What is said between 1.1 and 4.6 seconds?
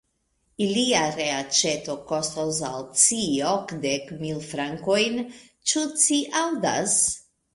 reaĉeto kostos al ci okdek mil